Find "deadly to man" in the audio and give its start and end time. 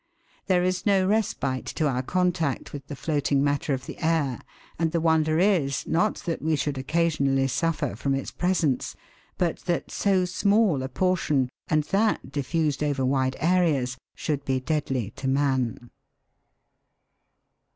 14.59-15.91